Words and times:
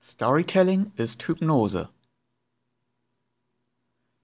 Storytelling 0.00 0.92
ist 0.94 1.26
Hypnose. 1.26 1.88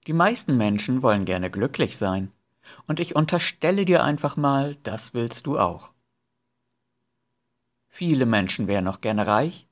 Die 0.07 0.13
meisten 0.13 0.57
Menschen 0.57 1.03
wollen 1.03 1.25
gerne 1.25 1.51
glücklich 1.51 1.97
sein. 1.97 2.31
Und 2.87 3.01
ich 3.01 3.17
unterstelle 3.17 3.85
dir 3.85 4.05
einfach 4.05 4.37
mal, 4.37 4.77
das 4.85 5.15
willst 5.15 5.47
du 5.47 5.59
auch. 5.59 5.93
Viele 7.89 8.25
Menschen 8.25 8.69
wären 8.69 8.85
noch 8.85 9.01
gerne 9.01 9.27
reich. 9.27 9.67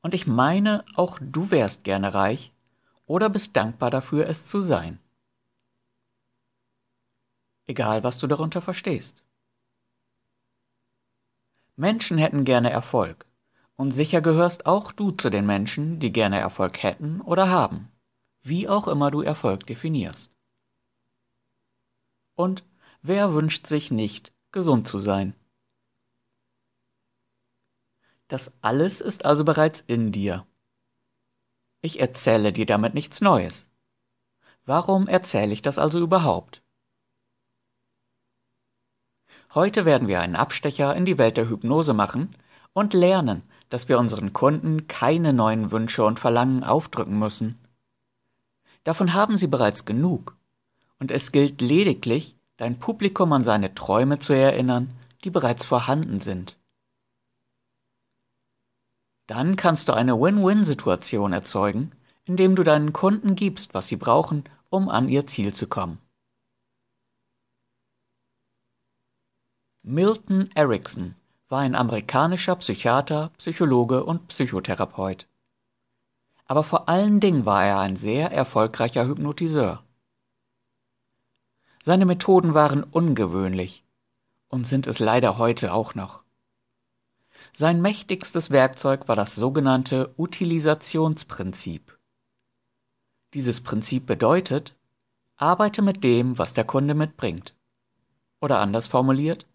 Und 0.00 0.14
ich 0.14 0.26
meine, 0.26 0.82
auch 0.94 1.18
du 1.20 1.50
wärst 1.50 1.84
gerne 1.84 2.14
reich 2.14 2.54
oder 3.04 3.28
bist 3.28 3.54
dankbar 3.54 3.90
dafür, 3.90 4.28
es 4.28 4.46
zu 4.46 4.62
sein. 4.62 4.98
Egal, 7.66 8.02
was 8.02 8.18
du 8.18 8.26
darunter 8.26 8.62
verstehst. 8.62 9.22
Menschen 11.76 12.16
hätten 12.16 12.44
gerne 12.44 12.70
Erfolg. 12.70 13.27
Und 13.78 13.92
sicher 13.92 14.20
gehörst 14.20 14.66
auch 14.66 14.90
du 14.90 15.12
zu 15.12 15.30
den 15.30 15.46
Menschen, 15.46 16.00
die 16.00 16.12
gerne 16.12 16.40
Erfolg 16.40 16.82
hätten 16.82 17.20
oder 17.20 17.48
haben, 17.48 17.92
wie 18.42 18.68
auch 18.68 18.88
immer 18.88 19.12
du 19.12 19.22
Erfolg 19.22 19.66
definierst. 19.66 20.34
Und 22.34 22.64
wer 23.02 23.34
wünscht 23.34 23.68
sich 23.68 23.92
nicht, 23.92 24.32
gesund 24.50 24.88
zu 24.88 24.98
sein? 24.98 25.34
Das 28.26 28.52
alles 28.62 29.00
ist 29.00 29.24
also 29.24 29.44
bereits 29.44 29.80
in 29.80 30.10
dir. 30.10 30.44
Ich 31.80 32.00
erzähle 32.00 32.52
dir 32.52 32.66
damit 32.66 32.94
nichts 32.94 33.20
Neues. 33.20 33.70
Warum 34.66 35.06
erzähle 35.06 35.52
ich 35.52 35.62
das 35.62 35.78
also 35.78 36.00
überhaupt? 36.00 36.62
Heute 39.54 39.84
werden 39.84 40.08
wir 40.08 40.20
einen 40.20 40.36
Abstecher 40.36 40.96
in 40.96 41.04
die 41.04 41.16
Welt 41.16 41.36
der 41.36 41.48
Hypnose 41.48 41.94
machen 41.94 42.34
und 42.74 42.92
lernen, 42.92 43.48
dass 43.68 43.88
wir 43.88 43.98
unseren 43.98 44.32
Kunden 44.32 44.86
keine 44.86 45.32
neuen 45.32 45.70
Wünsche 45.70 46.04
und 46.04 46.18
Verlangen 46.18 46.64
aufdrücken 46.64 47.18
müssen. 47.18 47.58
Davon 48.84 49.12
haben 49.12 49.36
sie 49.36 49.48
bereits 49.48 49.84
genug, 49.84 50.36
und 50.98 51.10
es 51.10 51.32
gilt 51.32 51.60
lediglich, 51.60 52.36
dein 52.56 52.78
Publikum 52.78 53.32
an 53.32 53.44
seine 53.44 53.74
Träume 53.74 54.18
zu 54.18 54.32
erinnern, 54.32 54.90
die 55.24 55.30
bereits 55.30 55.64
vorhanden 55.64 56.20
sind. 56.20 56.56
Dann 59.26 59.56
kannst 59.56 59.88
du 59.88 59.92
eine 59.92 60.18
Win-Win-Situation 60.18 61.32
erzeugen, 61.32 61.92
indem 62.24 62.56
du 62.56 62.64
deinen 62.64 62.92
Kunden 62.92 63.34
gibst, 63.34 63.74
was 63.74 63.88
sie 63.88 63.96
brauchen, 63.96 64.44
um 64.70 64.88
an 64.88 65.08
ihr 65.08 65.26
Ziel 65.26 65.52
zu 65.52 65.66
kommen. 65.66 65.98
Milton 69.82 70.48
Erickson 70.54 71.14
war 71.48 71.60
ein 71.60 71.74
amerikanischer 71.74 72.56
Psychiater, 72.56 73.30
Psychologe 73.38 74.04
und 74.04 74.28
Psychotherapeut. 74.28 75.26
Aber 76.46 76.64
vor 76.64 76.88
allen 76.88 77.20
Dingen 77.20 77.46
war 77.46 77.64
er 77.64 77.78
ein 77.78 77.96
sehr 77.96 78.30
erfolgreicher 78.32 79.06
Hypnotiseur. 79.06 79.82
Seine 81.82 82.06
Methoden 82.06 82.54
waren 82.54 82.82
ungewöhnlich 82.82 83.84
und 84.48 84.66
sind 84.66 84.86
es 84.86 84.98
leider 84.98 85.38
heute 85.38 85.72
auch 85.72 85.94
noch. 85.94 86.22
Sein 87.52 87.80
mächtigstes 87.80 88.50
Werkzeug 88.50 89.08
war 89.08 89.16
das 89.16 89.34
sogenannte 89.34 90.12
Utilisationsprinzip. 90.18 91.98
Dieses 93.34 93.62
Prinzip 93.62 94.06
bedeutet, 94.06 94.74
arbeite 95.36 95.82
mit 95.82 96.02
dem, 96.02 96.36
was 96.36 96.54
der 96.54 96.64
Kunde 96.64 96.94
mitbringt. 96.94 97.54
Oder 98.40 98.60
anders 98.60 98.86
formuliert, 98.86 99.46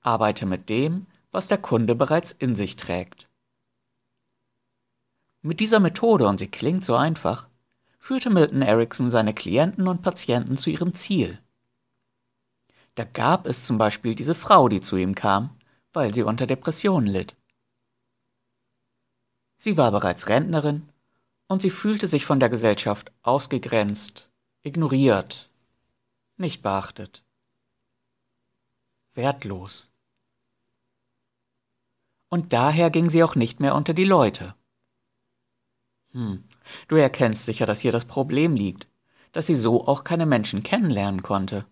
arbeite 0.00 0.46
mit 0.46 0.68
dem, 0.68 1.06
was 1.32 1.48
der 1.48 1.58
Kunde 1.58 1.94
bereits 1.94 2.30
in 2.30 2.54
sich 2.54 2.76
trägt. 2.76 3.28
Mit 5.40 5.58
dieser 5.58 5.80
Methode, 5.80 6.28
und 6.28 6.38
sie 6.38 6.48
klingt 6.48 6.84
so 6.84 6.94
einfach, 6.94 7.48
führte 7.98 8.30
Milton 8.30 8.62
Erickson 8.62 9.10
seine 9.10 9.34
Klienten 9.34 9.88
und 9.88 10.02
Patienten 10.02 10.56
zu 10.56 10.70
ihrem 10.70 10.94
Ziel. 10.94 11.40
Da 12.94 13.04
gab 13.04 13.46
es 13.46 13.64
zum 13.64 13.78
Beispiel 13.78 14.14
diese 14.14 14.34
Frau, 14.34 14.68
die 14.68 14.80
zu 14.80 14.96
ihm 14.96 15.14
kam, 15.14 15.56
weil 15.92 16.12
sie 16.12 16.22
unter 16.22 16.46
Depressionen 16.46 17.08
litt. 17.08 17.34
Sie 19.56 19.76
war 19.76 19.90
bereits 19.90 20.28
Rentnerin 20.28 20.88
und 21.48 21.62
sie 21.62 21.70
fühlte 21.70 22.06
sich 22.06 22.26
von 22.26 22.40
der 22.40 22.50
Gesellschaft 22.50 23.10
ausgegrenzt, 23.22 24.28
ignoriert, 24.62 25.48
nicht 26.36 26.62
beachtet, 26.62 27.24
wertlos 29.14 29.91
und 32.32 32.54
daher 32.54 32.88
ging 32.88 33.10
sie 33.10 33.22
auch 33.22 33.34
nicht 33.34 33.60
mehr 33.60 33.74
unter 33.74 33.92
die 33.92 34.06
Leute. 34.06 34.54
Hm, 36.12 36.44
du 36.88 36.96
erkennst 36.96 37.44
sicher, 37.44 37.66
dass 37.66 37.80
hier 37.80 37.92
das 37.92 38.06
Problem 38.06 38.54
liegt, 38.54 38.88
dass 39.32 39.48
sie 39.48 39.54
so 39.54 39.86
auch 39.86 40.02
keine 40.02 40.24
Menschen 40.24 40.62
kennenlernen 40.62 41.22
konnte. 41.22 41.66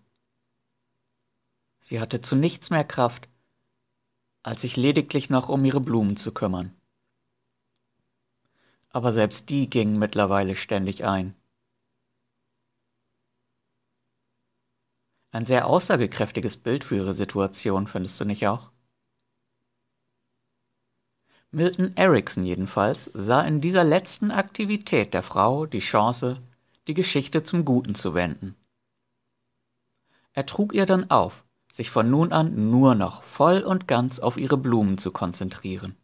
Sie 1.79 1.99
hatte 1.99 2.21
zu 2.21 2.37
nichts 2.37 2.69
mehr 2.69 2.85
Kraft, 2.85 3.27
als 4.43 4.61
sich 4.61 4.77
lediglich 4.77 5.31
noch 5.31 5.49
um 5.49 5.65
ihre 5.65 5.81
Blumen 5.81 6.19
zu 6.19 6.31
kümmern. 6.31 6.79
Aber 8.91 9.13
selbst 9.13 9.49
die 9.49 9.71
gingen 9.71 9.99
mittlerweile 9.99 10.57
ständig 10.57 11.07
ein. 11.07 11.35
Ein 15.31 15.47
sehr 15.47 15.67
aussagekräftiges 15.67 16.59
Bild 16.59 16.85
für 16.85 16.97
ihre 16.97 17.15
Situation, 17.15 17.87
findest 17.87 18.21
du 18.21 18.27
nicht 18.27 18.47
auch? 18.47 18.71
Milton 21.53 21.97
Erickson 21.97 22.45
jedenfalls 22.45 23.11
sah 23.13 23.43
in 23.43 23.61
dieser 23.61 23.83
letzten 23.83 24.31
Aktivität 24.31 25.15
der 25.15 25.25
Frau 25.25 25.67
die 25.67 25.81
Chance, 25.81 26.41
die 26.87 26.95
Geschichte 26.95 27.43
zum 27.43 27.65
Guten 27.65 27.97
zu 27.97 28.15
wenden. 28.15 28.55
Er 30.33 30.47
trug 30.47 30.73
ihr 30.73 30.87
dann 30.87 31.11
auf, 31.11 31.45
sich 31.73 31.91
von 31.91 32.09
nun 32.09 32.33
an 32.33 32.71
nur 32.71 32.95
noch 32.95 33.25
voll 33.25 33.63
und 33.63 33.89
ganz 33.89 34.21
auf 34.21 34.37
ihre 34.37 34.57
Blumen 34.57 34.97
zu 34.97 35.11
konzentrieren. 35.11 35.97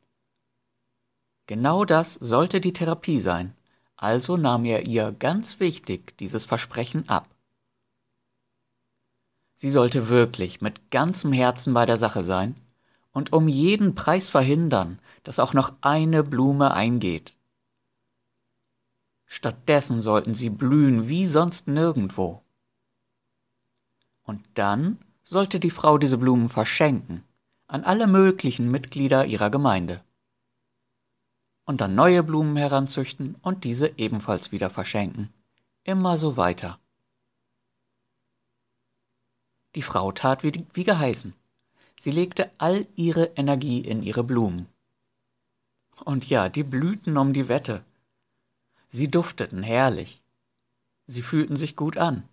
Genau 1.46 1.84
das 1.84 2.14
sollte 2.14 2.60
die 2.60 2.72
Therapie 2.72 3.20
sein, 3.20 3.54
also 3.96 4.36
nahm 4.36 4.64
er 4.64 4.86
ihr 4.86 5.12
ganz 5.12 5.60
wichtig 5.60 6.18
dieses 6.18 6.44
Versprechen 6.44 7.08
ab. 7.08 7.28
Sie 9.54 9.70
sollte 9.70 10.08
wirklich 10.08 10.60
mit 10.60 10.90
ganzem 10.90 11.32
Herzen 11.32 11.72
bei 11.72 11.86
der 11.86 11.96
Sache 11.96 12.22
sein 12.22 12.56
und 13.16 13.32
um 13.32 13.48
jeden 13.48 13.94
Preis 13.94 14.28
verhindern, 14.28 14.98
dass 15.24 15.38
auch 15.38 15.54
noch 15.54 15.72
eine 15.80 16.22
Blume 16.22 16.74
eingeht. 16.74 17.34
Stattdessen 19.24 20.02
sollten 20.02 20.34
sie 20.34 20.50
blühen 20.50 21.08
wie 21.08 21.26
sonst 21.26 21.66
nirgendwo. 21.66 22.42
Und 24.22 24.44
dann 24.52 24.98
sollte 25.22 25.58
die 25.60 25.70
Frau 25.70 25.96
diese 25.96 26.18
Blumen 26.18 26.50
verschenken 26.50 27.24
an 27.68 27.84
alle 27.84 28.06
möglichen 28.06 28.70
Mitglieder 28.70 29.24
ihrer 29.24 29.48
Gemeinde. 29.48 30.04
Und 31.64 31.80
dann 31.80 31.94
neue 31.94 32.22
Blumen 32.22 32.58
heranzüchten 32.58 33.34
und 33.40 33.64
diese 33.64 33.98
ebenfalls 33.98 34.52
wieder 34.52 34.68
verschenken. 34.68 35.32
Immer 35.84 36.18
so 36.18 36.36
weiter. 36.36 36.78
Die 39.74 39.80
Frau 39.80 40.12
tat 40.12 40.42
wie, 40.42 40.66
wie 40.74 40.84
geheißen. 40.84 41.34
Sie 41.98 42.10
legte 42.10 42.50
all 42.58 42.86
ihre 42.94 43.26
Energie 43.36 43.80
in 43.80 44.02
ihre 44.02 44.22
Blumen. 44.22 44.68
Und 46.04 46.28
ja, 46.28 46.48
die 46.48 46.62
blühten 46.62 47.16
um 47.16 47.32
die 47.32 47.48
Wette. 47.48 47.84
Sie 48.88 49.10
dufteten 49.10 49.62
herrlich. 49.62 50.22
Sie 51.06 51.22
fühlten 51.22 51.56
sich 51.56 51.74
gut 51.74 51.96
an. 51.96 52.28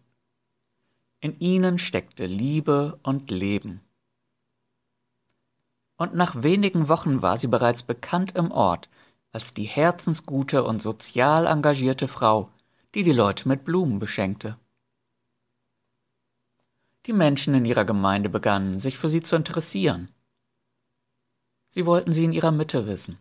In 1.21 1.39
ihnen 1.39 1.79
steckte 1.79 2.25
Liebe 2.25 2.99
und 3.03 3.31
Leben. 3.31 3.79
Und 5.95 6.15
nach 6.15 6.43
wenigen 6.43 6.89
Wochen 6.89 7.21
war 7.21 7.37
sie 7.37 7.47
bereits 7.47 7.83
bekannt 7.83 8.35
im 8.35 8.51
Ort 8.51 8.89
als 9.31 9.53
die 9.53 9.63
herzensgute 9.63 10.63
und 10.63 10.81
sozial 10.81 11.47
engagierte 11.47 12.07
Frau, 12.07 12.49
die 12.93 13.03
die 13.03 13.11
Leute 13.11 13.47
mit 13.47 13.65
Blumen 13.65 13.99
beschenkte. 13.99 14.57
Die 17.05 17.13
Menschen 17.13 17.53
in 17.53 17.65
ihrer 17.65 17.85
Gemeinde 17.85 18.29
begannen, 18.29 18.79
sich 18.79 18.97
für 18.97 19.09
sie 19.09 19.21
zu 19.21 19.35
interessieren. 19.35 20.09
Sie 21.69 21.85
wollten 21.85 22.13
sie 22.13 22.23
in 22.23 22.33
ihrer 22.33 22.51
Mitte 22.51 22.87
wissen. 22.87 23.17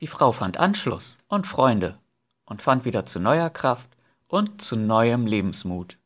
Die 0.00 0.06
Frau 0.06 0.32
fand 0.32 0.58
Anschluss 0.58 1.18
und 1.26 1.46
Freunde 1.46 1.98
und 2.44 2.62
fand 2.62 2.84
wieder 2.84 3.04
zu 3.04 3.18
neuer 3.18 3.50
Kraft 3.50 3.90
und 4.28 4.62
zu 4.62 4.76
neuem 4.76 5.26
Lebensmut. 5.26 5.98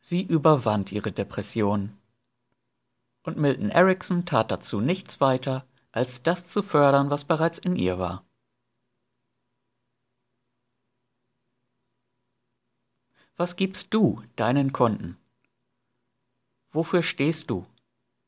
Sie 0.00 0.22
überwand 0.22 0.92
ihre 0.92 1.10
Depression. 1.10 1.96
Und 3.22 3.36
Milton 3.36 3.70
Erickson 3.70 4.24
tat 4.24 4.52
dazu 4.52 4.80
nichts 4.80 5.20
weiter, 5.20 5.66
als 5.90 6.22
das 6.22 6.46
zu 6.46 6.62
fördern, 6.62 7.10
was 7.10 7.24
bereits 7.24 7.58
in 7.58 7.74
ihr 7.74 7.98
war. 7.98 8.25
Was 13.38 13.56
gibst 13.56 13.92
du 13.92 14.22
deinen 14.36 14.72
Kunden? 14.72 15.18
Wofür 16.70 17.02
stehst 17.02 17.50
du? 17.50 17.66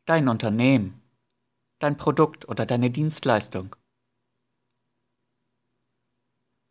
Dein 0.05 0.29
Unternehmen, 0.29 1.01
dein 1.79 1.97
Produkt 1.97 2.47
oder 2.47 2.67
deine 2.67 2.91
Dienstleistung? 2.91 3.75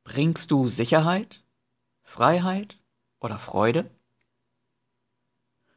Bringst 0.04 0.52
du 0.52 0.68
Sicherheit, 0.68 1.44
Freiheit 2.04 2.80
oder 3.20 3.40
Freude? 3.40 3.90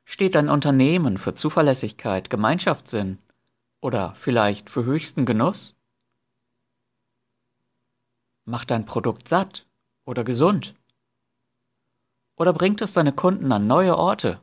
Steht 0.05 0.35
dein 0.35 0.51
Unternehmen 0.51 1.17
für 1.17 1.33
Zuverlässigkeit, 1.33 2.29
Gemeinschaftssinn 2.29 3.21
oder 3.81 4.15
vielleicht 4.15 4.69
für 4.69 4.85
höchsten 4.85 5.25
Genuss? 5.25 5.77
Macht 8.45 8.71
dein 8.71 8.85
Produkt 8.85 9.29
satt 9.29 9.67
oder 10.05 10.25
gesund? 10.25 10.75
Oder 12.41 12.55
bringt 12.55 12.81
es 12.81 12.95
deine 12.95 13.13
Kunden 13.13 13.53
an 13.53 13.67
neue 13.67 13.99
Orte? 13.99 14.41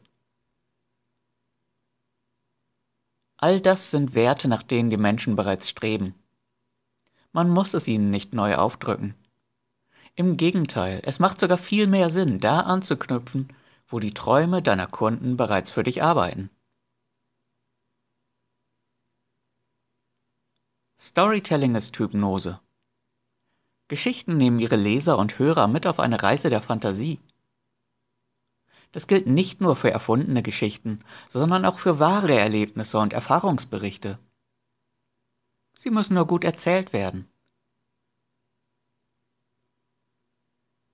All 3.37 3.59
das 3.59 3.89
sind 3.89 4.13
Werte, 4.13 4.47
nach 4.47 4.61
denen 4.61 4.91
die 4.91 4.97
Menschen 4.97 5.35
bereits 5.35 5.67
streben. 5.67 6.13
Man 7.31 7.49
muss 7.49 7.73
es 7.73 7.87
ihnen 7.87 8.11
nicht 8.11 8.35
neu 8.35 8.55
aufdrücken. 8.55 9.15
Im 10.13 10.37
Gegenteil, 10.37 11.01
es 11.05 11.17
macht 11.17 11.39
sogar 11.39 11.57
viel 11.57 11.87
mehr 11.87 12.11
Sinn, 12.11 12.39
da 12.39 12.59
anzuknüpfen, 12.59 13.47
wo 13.87 13.99
die 13.99 14.13
Träume 14.13 14.61
deiner 14.61 14.85
Kunden 14.85 15.35
bereits 15.35 15.71
für 15.71 15.81
dich 15.81 16.03
arbeiten. 16.03 16.51
Storytelling 20.99 21.73
ist 21.73 21.97
Hypnose. 21.97 22.59
Geschichten 23.87 24.37
nehmen 24.37 24.59
ihre 24.59 24.75
Leser 24.75 25.17
und 25.17 25.39
Hörer 25.39 25.67
mit 25.67 25.87
auf 25.87 25.99
eine 25.99 26.21
Reise 26.21 26.51
der 26.51 26.61
Fantasie. 26.61 27.19
Das 28.91 29.07
gilt 29.07 29.27
nicht 29.27 29.61
nur 29.61 29.75
für 29.75 29.91
erfundene 29.91 30.41
Geschichten, 30.41 31.03
sondern 31.29 31.65
auch 31.65 31.77
für 31.77 31.99
wahre 31.99 32.37
Erlebnisse 32.37 32.99
und 32.99 33.13
Erfahrungsberichte. 33.13 34.17
Sie 35.77 35.89
müssen 35.89 36.15
nur 36.15 36.25
gut 36.25 36.43
erzählt 36.43 36.93
werden. 36.93 37.29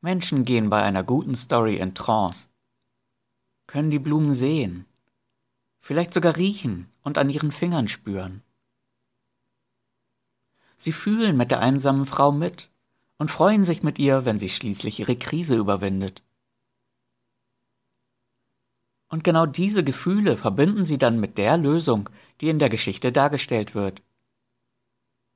Menschen 0.01 0.44
gehen 0.44 0.69
bei 0.69 0.84
einer 0.84 1.04
guten 1.04 1.34
Story 1.34 1.78
in 1.78 1.95
Trance, 1.95 2.50
können 3.68 3.90
die 3.90 4.00
Blumen 4.00 4.34
sehen, 4.34 4.86
vielleicht 5.80 6.13
sogar 6.13 6.36
riechen 6.36 6.89
und 7.04 7.18
an 7.18 7.30
ihren 7.30 7.54
Fingern 7.54 7.88
spüren. 7.88 8.44
Sie 10.75 10.92
fühlen 10.92 11.38
mit 11.38 11.51
der 11.51 11.60
einsamen 11.60 12.06
Frau 12.06 12.34
mit 12.34 12.69
und 13.18 13.31
freuen 13.31 13.63
sich 13.63 13.84
mit 13.84 14.00
ihr, 14.00 14.25
wenn 14.25 14.39
sie 14.39 14.50
schließlich 14.50 15.00
ihre 15.00 15.16
Krise 15.16 15.56
überwindet. 15.56 16.24
Und 19.13 19.24
genau 19.24 19.45
diese 19.45 19.83
Gefühle 19.83 20.38
verbinden 20.38 20.86
sie 20.86 20.98
dann 20.98 21.19
mit 21.19 21.38
der 21.38 21.56
Lösung, 21.60 22.10
die 22.42 22.50
in 22.50 22.57
der 22.57 22.69
Geschichte 22.69 23.12
dargestellt 23.12 23.75
wird. 23.75 24.01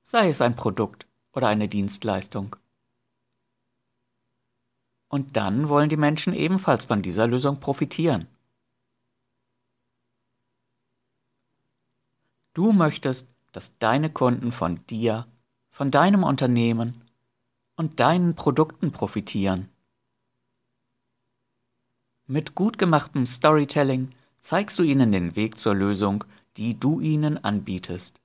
Sei 0.02 0.30
es 0.30 0.42
ein 0.42 0.56
Produkt 0.56 1.06
oder 1.32 1.48
eine 1.48 1.68
Dienstleistung. 1.68 2.56
Und 5.10 5.38
dann 5.38 5.70
wollen 5.70 5.90
die 5.90 5.96
Menschen 5.96 6.34
ebenfalls 6.34 6.86
von 6.86 7.04
dieser 7.04 7.28
Lösung 7.28 7.60
profitieren. 7.60 8.26
Du 12.56 12.72
möchtest, 12.72 13.28
dass 13.52 13.78
deine 13.78 14.10
Kunden 14.10 14.52
von 14.52 14.84
dir, 14.88 15.28
von 15.70 15.92
deinem 15.92 16.24
Unternehmen 16.24 17.04
und 17.76 18.00
deinen 18.00 18.34
Produkten 18.34 18.92
profitieren. 18.92 19.70
Mit 22.30 22.56
gut 22.56 22.78
gemachtem 22.78 23.26
Storytelling 23.26 24.10
zeigst 24.42 24.78
du 24.78 24.84
ihnen 24.84 25.14
den 25.14 25.38
Weg 25.38 25.58
zur 25.58 25.74
Lösung, 25.74 26.26
die 26.58 26.78
du 26.78 27.00
ihnen 27.00 27.42
anbietest. 27.42 28.20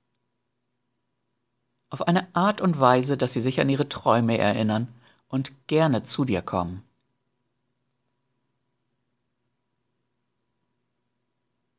Auf 1.88 2.08
eine 2.08 2.34
Art 2.34 2.60
und 2.60 2.81
Weise, 2.81 3.16
dass 3.16 3.34
sie 3.34 3.40
sich 3.40 3.60
an 3.60 3.69
ihre 3.69 3.88
Träume 3.88 4.38
erinnern 4.38 4.88
und 5.28 5.69
gerne 5.69 6.02
zu 6.02 6.25
dir 6.25 6.43
kommen. 6.43 6.82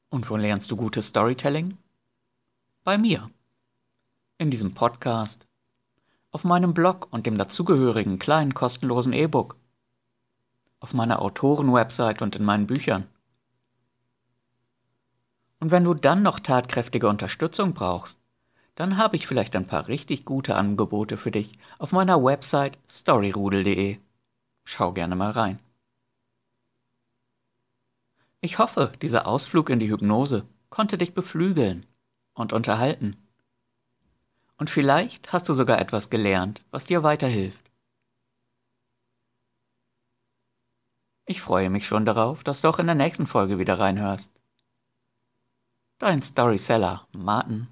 Und 0.09 0.29
wo 0.29 0.37
lernst 0.37 0.71
du 0.71 0.77
gutes 0.77 1.07
Storytelling? 1.07 1.77
Bei 2.85 2.97
mir. 2.97 3.29
In 4.37 4.49
diesem 4.49 4.73
Podcast, 4.73 5.45
auf 6.31 6.45
meinem 6.45 6.73
Blog 6.73 7.09
und 7.11 7.25
dem 7.25 7.37
dazugehörigen 7.37 8.17
kleinen 8.17 8.53
kostenlosen 8.53 9.11
E-Book 9.11 9.57
auf 10.83 10.93
meiner 10.93 11.21
Autorenwebsite 11.21 12.21
und 12.21 12.35
in 12.35 12.43
meinen 12.43 12.67
Büchern. 12.67 13.07
Und 15.61 15.71
wenn 15.71 15.85
du 15.85 15.93
dann 15.93 16.23
noch 16.23 16.41
tatkräftige 16.41 17.07
Unterstützung 17.07 17.73
brauchst, 17.73 18.19
dann 18.75 18.97
habe 18.97 19.15
ich 19.15 19.25
vielleicht 19.25 19.55
ein 19.55 19.65
paar 19.65 19.87
richtig 19.87 20.25
gute 20.25 20.55
Angebote 20.55 21.15
für 21.15 21.31
dich 21.31 21.53
auf 21.79 21.93
meiner 21.93 22.21
Website 22.21 22.77
storyrudel.de. 22.89 23.97
Schau 24.65 24.91
gerne 24.91 25.15
mal 25.15 25.31
rein. 25.31 25.59
Ich 28.41 28.59
hoffe, 28.59 28.91
dieser 29.01 29.25
Ausflug 29.25 29.69
in 29.69 29.79
die 29.79 29.89
Hypnose 29.89 30.45
konnte 30.69 30.97
dich 30.97 31.13
beflügeln 31.13 31.85
und 32.33 32.51
unterhalten. 32.51 33.15
Und 34.57 34.69
vielleicht 34.69 35.31
hast 35.31 35.47
du 35.47 35.53
sogar 35.53 35.79
etwas 35.79 36.09
gelernt, 36.09 36.61
was 36.71 36.83
dir 36.83 37.03
weiterhilft. 37.03 37.62
Ich 41.25 41.41
freue 41.41 41.69
mich 41.69 41.87
schon 41.87 42.05
darauf, 42.05 42.43
dass 42.43 42.61
du 42.61 42.67
auch 42.67 42.79
in 42.79 42.87
der 42.87 42.95
nächsten 42.95 43.27
Folge 43.27 43.57
wieder 43.57 43.79
reinhörst. 43.79 44.33
Dein 45.97 46.21
Storyseller 46.21 47.07
Martin 47.13 47.67